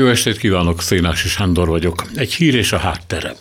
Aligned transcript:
Jó 0.00 0.06
estét 0.06 0.38
kívánok, 0.38 0.82
Szénási 0.82 1.28
Sándor 1.28 1.68
vagyok. 1.68 2.04
Egy 2.14 2.34
hír 2.34 2.54
és 2.54 2.72
a 2.72 2.78
háttere. 2.78 3.34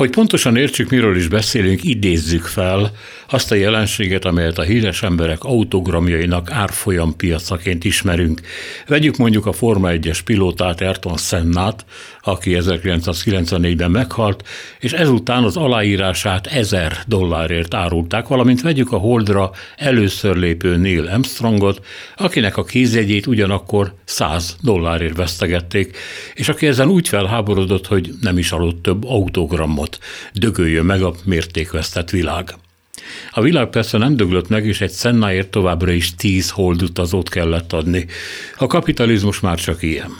Hogy 0.00 0.10
pontosan 0.10 0.56
értsük, 0.56 0.90
miről 0.90 1.16
is 1.16 1.28
beszélünk, 1.28 1.84
idézzük 1.84 2.44
fel 2.44 2.92
azt 3.28 3.52
a 3.52 3.54
jelenséget, 3.54 4.24
amelyet 4.24 4.58
a 4.58 4.62
híres 4.62 5.02
emberek 5.02 5.44
autogramjainak 5.44 6.50
árfolyam 6.50 7.16
piacaként 7.16 7.84
ismerünk. 7.84 8.40
Vegyük 8.86 9.16
mondjuk 9.16 9.46
a 9.46 9.52
Forma 9.52 9.88
1-es 9.90 10.18
pilótát 10.24 10.80
Ayrton 10.80 11.16
Sennát, 11.16 11.84
aki 12.22 12.56
1994-ben 12.60 13.90
meghalt, 13.90 14.48
és 14.78 14.92
ezután 14.92 15.44
az 15.44 15.56
aláírását 15.56 16.46
1000 16.46 16.98
dollárért 17.06 17.74
árulták, 17.74 18.28
valamint 18.28 18.62
vegyük 18.62 18.92
a 18.92 18.96
Holdra 18.96 19.50
először 19.76 20.36
lépő 20.36 20.76
Neil 20.76 21.06
Armstrongot, 21.06 21.86
akinek 22.16 22.56
a 22.56 22.64
kézjegyét 22.64 23.26
ugyanakkor 23.26 23.94
100 24.04 24.56
dollárért 24.62 25.16
vesztegették, 25.16 25.96
és 26.34 26.48
aki 26.48 26.66
ezen 26.66 26.88
úgy 26.88 27.08
felháborodott, 27.08 27.86
hogy 27.86 28.10
nem 28.20 28.38
is 28.38 28.52
aludt 28.52 28.82
több 28.82 29.04
autogramot 29.04 29.89
volt, 29.90 29.98
dögöljön 30.32 30.84
meg 30.84 31.02
a 31.02 31.14
mértékvesztett 31.24 32.10
világ. 32.10 32.54
A 33.30 33.40
világ 33.40 33.68
persze 33.68 33.98
nem 33.98 34.16
döglött 34.16 34.48
meg, 34.48 34.66
és 34.66 34.80
egy 34.80 34.90
szennáért 34.90 35.50
továbbra 35.50 35.90
is 35.90 36.14
tíz 36.14 36.50
holdutazót 36.50 37.28
kellett 37.28 37.72
adni. 37.72 38.06
A 38.56 38.66
kapitalizmus 38.66 39.40
már 39.40 39.58
csak 39.58 39.82
ilyen. 39.82 40.10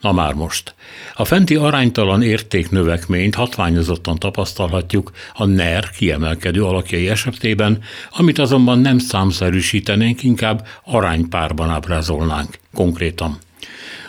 Na 0.00 0.12
már 0.12 0.34
most. 0.34 0.74
A 1.14 1.24
fenti 1.24 1.54
aránytalan 1.54 2.22
értéknövekményt 2.22 3.34
hatványozottan 3.34 4.18
tapasztalhatjuk 4.18 5.10
a 5.34 5.44
NER 5.44 5.90
kiemelkedő 5.90 6.64
alakjai 6.64 7.08
esetében, 7.08 7.82
amit 8.10 8.38
azonban 8.38 8.78
nem 8.78 8.98
számszerűsítenénk, 8.98 10.22
inkább 10.22 10.66
aránypárban 10.84 11.70
ábrázolnánk. 11.70 12.58
Konkrétan. 12.74 13.38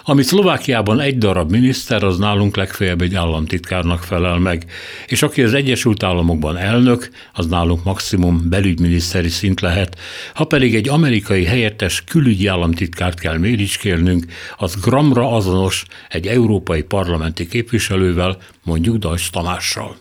Ami 0.10 0.24
Szlovákiában 0.24 1.00
egy 1.00 1.18
darab 1.18 1.52
miniszter, 1.52 2.04
az 2.04 2.18
nálunk 2.18 2.56
legfeljebb 2.56 3.02
egy 3.02 3.16
államtitkárnak 3.16 4.04
felel 4.04 4.38
meg, 4.38 4.66
és 5.08 5.22
aki 5.22 5.44
az 5.44 5.54
Egyesült 5.54 6.04
Államokban 6.04 6.58
elnök, 6.58 7.10
az 7.34 7.46
nálunk 7.46 7.84
maximum 7.84 8.50
belügyminiszteri 8.50 9.30
szint 9.30 9.62
lehet. 9.62 9.98
Ha 10.34 10.46
pedig 10.46 10.76
egy 10.76 10.90
amerikai 10.90 11.46
helyettes 11.46 12.04
külügyi 12.04 12.48
államtitkárt 12.48 13.20
kell 13.20 13.38
méricskélnünk, 13.38 14.26
az 14.58 14.76
gramra 14.82 15.32
azonos 15.32 15.86
egy 16.10 16.28
európai 16.28 16.82
parlamenti 16.82 17.48
képviselővel, 17.48 18.38
mondjuk 18.64 18.98
Dajs 18.98 19.30
Tamással. 19.30 19.98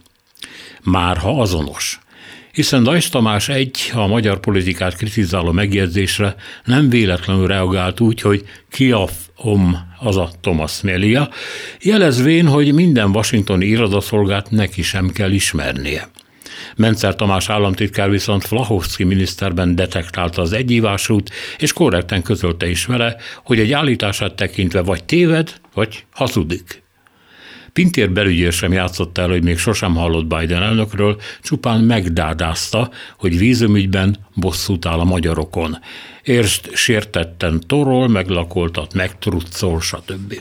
Már 0.82 1.16
ha 1.16 1.41
azonos 1.41 2.00
hiszen 2.56 2.82
Dajs 2.82 3.08
Tamás 3.08 3.48
egy 3.48 3.90
a 3.94 4.06
magyar 4.06 4.40
politikát 4.40 4.96
kritizáló 4.96 5.52
megjegyzésre 5.52 6.34
nem 6.64 6.88
véletlenül 6.88 7.46
reagált 7.46 8.00
úgy, 8.00 8.20
hogy 8.20 8.44
ki 8.70 8.90
a 8.90 9.08
om 9.36 9.76
az 9.98 10.16
a 10.16 10.30
Thomas 10.40 10.80
Melia, 10.80 11.28
jelezvén, 11.80 12.46
hogy 12.46 12.74
minden 12.74 13.10
washingtoni 13.10 13.66
irodaszolgát 13.66 14.50
neki 14.50 14.82
sem 14.82 15.10
kell 15.10 15.30
ismernie. 15.30 16.08
Mencer 16.76 17.14
Tamás 17.14 17.48
államtitkár 17.48 18.10
viszont 18.10 18.44
Flahovszki 18.44 19.04
miniszterben 19.04 19.74
detektálta 19.74 20.42
az 20.42 20.52
egyívásút, 20.52 21.30
és 21.58 21.72
korrekten 21.72 22.22
közölte 22.22 22.68
is 22.68 22.86
vele, 22.86 23.16
hogy 23.44 23.58
egy 23.58 23.72
állítását 23.72 24.34
tekintve 24.34 24.82
vagy 24.82 25.04
téved, 25.04 25.60
vagy 25.74 26.04
hazudik. 26.10 26.85
Pintér 27.77 28.12
belügyér 28.12 28.52
sem 28.52 28.72
játszott 28.72 29.19
el, 29.19 29.28
hogy 29.28 29.42
még 29.42 29.58
sosem 29.58 29.94
hallott 29.94 30.27
Biden 30.27 30.62
elnökről, 30.62 31.20
csupán 31.42 31.80
megdádázta, 31.80 32.91
hogy 33.19 33.38
vízumügyben 33.38 34.16
bosszút 34.34 34.86
áll 34.86 34.98
a 34.98 35.05
magyarokon. 35.05 35.78
Érst 36.22 36.74
sértetten 36.74 37.60
torol, 37.66 38.08
meglakoltat, 38.08 38.94
megtruccol, 38.94 39.80
stb. 39.80 40.41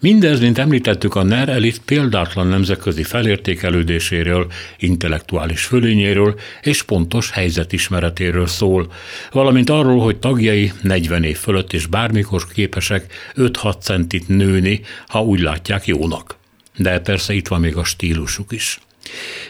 Mindez, 0.00 0.40
mint 0.40 0.58
említettük, 0.58 1.14
a 1.14 1.22
NER 1.22 1.48
elit 1.48 1.78
példátlan 1.78 2.46
nemzetközi 2.46 3.02
felértékelődéséről, 3.02 4.46
intellektuális 4.78 5.64
fölényéről 5.64 6.38
és 6.62 6.82
pontos 6.82 7.30
helyzetismeretéről 7.30 8.46
szól, 8.46 8.92
valamint 9.32 9.70
arról, 9.70 10.00
hogy 10.00 10.16
tagjai 10.16 10.72
40 10.82 11.24
év 11.24 11.36
fölött 11.36 11.72
és 11.72 11.86
bármikor 11.86 12.46
képesek 12.54 13.12
5-6 13.36 13.80
centit 13.80 14.28
nőni, 14.28 14.80
ha 15.06 15.22
úgy 15.22 15.40
látják 15.40 15.86
jónak. 15.86 16.36
De 16.76 17.00
persze 17.00 17.32
itt 17.32 17.48
van 17.48 17.60
még 17.60 17.76
a 17.76 17.84
stílusuk 17.84 18.52
is. 18.52 18.80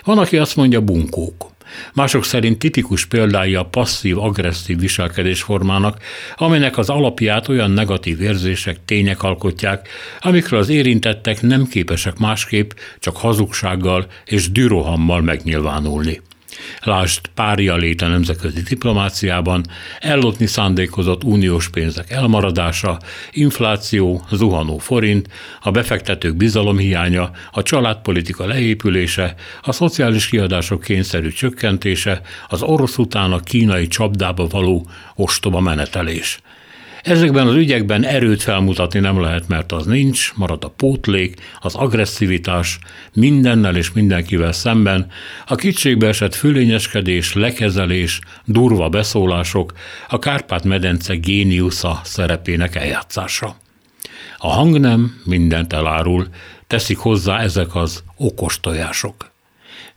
Van, 0.04 0.18
aki 0.18 0.36
azt 0.36 0.56
mondja 0.56 0.80
bunkók. 0.80 1.51
Mások 1.94 2.24
szerint 2.24 2.58
tipikus 2.58 3.04
példája 3.04 3.60
a 3.60 3.64
passzív-agresszív 3.64 4.78
viselkedésformának, 4.78 6.02
amelynek 6.36 6.78
az 6.78 6.90
alapját 6.90 7.48
olyan 7.48 7.70
negatív 7.70 8.20
érzések, 8.20 8.76
tények 8.84 9.22
alkotják, 9.22 9.88
amikről 10.20 10.60
az 10.60 10.68
érintettek 10.68 11.42
nem 11.42 11.66
képesek 11.66 12.18
másképp, 12.18 12.70
csak 12.98 13.16
hazugsággal 13.16 14.06
és 14.24 14.50
dürohammal 14.50 15.20
megnyilvánulni. 15.20 16.20
Lásd 16.80 17.26
párja 17.34 17.76
lét 17.76 18.02
a 18.02 18.08
nemzetközi 18.08 18.62
diplomáciában, 18.62 19.64
ellopni 20.00 20.46
szándékozott 20.46 21.24
uniós 21.24 21.68
pénzek 21.68 22.10
elmaradása, 22.10 22.98
infláció, 23.30 24.24
zuhanó 24.30 24.78
forint, 24.78 25.28
a 25.60 25.70
befektetők 25.70 26.36
bizalomhiánya, 26.36 27.30
a 27.52 27.62
családpolitika 27.62 28.46
leépülése, 28.46 29.34
a 29.62 29.72
szociális 29.72 30.28
kiadások 30.28 30.82
kényszerű 30.82 31.28
csökkentése, 31.28 32.20
az 32.48 32.62
orosz 32.62 32.98
után 32.98 33.32
a 33.32 33.40
kínai 33.40 33.86
csapdába 33.86 34.46
való 34.46 34.86
ostoba 35.14 35.60
menetelés– 35.60 36.38
Ezekben 37.02 37.46
az 37.46 37.54
ügyekben 37.54 38.04
erőt 38.04 38.42
felmutatni 38.42 39.00
nem 39.00 39.20
lehet, 39.20 39.48
mert 39.48 39.72
az 39.72 39.86
nincs, 39.86 40.32
marad 40.36 40.64
a 40.64 40.68
pótlék, 40.68 41.36
az 41.60 41.74
agresszivitás, 41.74 42.78
mindennel 43.14 43.76
és 43.76 43.92
mindenkivel 43.92 44.52
szemben, 44.52 45.06
a 45.46 45.54
kicségbe 45.54 46.06
esett 46.06 46.34
fölényeskedés, 46.34 47.32
lekezelés, 47.32 48.20
durva 48.44 48.88
beszólások, 48.88 49.72
a 50.08 50.18
Kárpát-medence 50.18 51.14
géniusza 51.14 52.00
szerepének 52.04 52.74
eljátszása. 52.74 53.56
A 54.36 54.48
hang 54.48 54.78
nem 54.78 55.20
mindent 55.24 55.72
elárul, 55.72 56.28
teszik 56.66 56.98
hozzá 56.98 57.38
ezek 57.38 57.74
az 57.74 58.02
okos 58.16 58.60
tojások. 58.60 59.31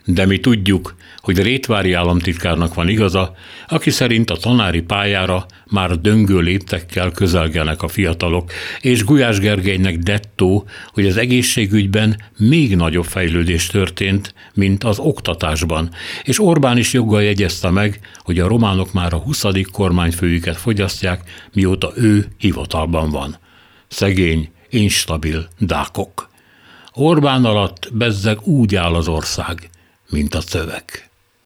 De 0.06 0.26
mi 0.26 0.40
tudjuk, 0.40 0.96
hogy 1.18 1.42
Rétvári 1.42 1.94
államtitkárnak 1.94 2.74
van 2.74 2.90
igaza, 2.90 3.36
aki 3.68 3.90
szerint 3.90 4.30
a 4.30 4.38
tanári 4.38 4.82
pályára 4.82 5.46
már 5.68 6.00
döngő 6.00 6.40
léptekkel 6.40 7.12
közelgelnek 7.12 7.82
a 7.82 7.88
fiatalok, 7.88 8.52
és 8.82 9.04
Gulyás 9.04 9.40
Gergelynek 9.40 9.98
dettó, 9.98 10.66
hogy 10.88 11.06
az 11.06 11.18
egészségügyben 11.18 12.22
még 12.38 12.76
nagyobb 12.76 13.06
fejlődés 13.06 13.68
történt, 13.68 14.34
mint 14.54 14.84
az 14.84 15.00
oktatásban, 15.00 15.90
és 16.24 16.40
Orbán 16.40 16.78
is 16.78 16.94
joggal 16.94 17.24
jegyezte 17.24 17.70
meg, 17.70 18.00
hogy 18.18 18.40
a 18.40 18.48
románok 18.48 18.94
már 18.94 19.14
a 19.14 19.18
20. 19.18 19.46
kormányfőjüket 19.72 20.58
fogyasztják, 20.58 21.22
mióta 21.54 21.92
ő 21.96 22.26
hivatalban 22.38 23.10
van. 23.10 23.38
Szegény, 23.88 24.50
instabil 24.70 25.48
dákok. 25.60 26.34
Orbán 26.98 27.46
alatt 27.46 27.90
bezzeg 27.94 28.48
úgy 28.48 28.76
áll 28.76 28.94
az 28.94 29.08
ország, 29.08 29.70
mint 30.10 30.36
a 30.36 30.42
szöveg. 30.42 31.10